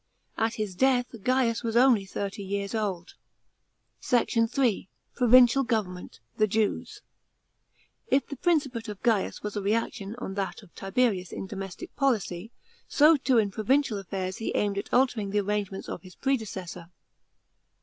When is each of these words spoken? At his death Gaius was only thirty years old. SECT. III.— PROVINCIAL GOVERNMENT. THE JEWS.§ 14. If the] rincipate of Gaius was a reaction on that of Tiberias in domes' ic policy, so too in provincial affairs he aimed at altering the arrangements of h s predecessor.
At 0.35 0.55
his 0.55 0.73
death 0.73 1.13
Gaius 1.21 1.61
was 1.61 1.75
only 1.77 2.05
thirty 2.07 2.41
years 2.41 2.73
old. 2.73 3.13
SECT. 3.99 4.35
III.— 4.57 4.89
PROVINCIAL 5.17 5.61
GOVERNMENT. 5.65 6.19
THE 6.37 6.47
JEWS.§ 6.47 7.01
14. 8.05 8.05
If 8.09 8.25
the] 8.25 8.37
rincipate 8.43 8.89
of 8.89 9.03
Gaius 9.03 9.43
was 9.43 9.55
a 9.55 9.61
reaction 9.61 10.15
on 10.15 10.33
that 10.33 10.63
of 10.63 10.73
Tiberias 10.73 11.31
in 11.31 11.45
domes' 11.45 11.79
ic 11.83 11.95
policy, 11.95 12.51
so 12.87 13.15
too 13.15 13.37
in 13.37 13.51
provincial 13.51 13.99
affairs 13.99 14.37
he 14.37 14.51
aimed 14.55 14.79
at 14.79 14.91
altering 14.91 15.29
the 15.29 15.41
arrangements 15.41 15.87
of 15.87 16.01
h 16.03 16.07
s 16.07 16.15
predecessor. 16.15 16.87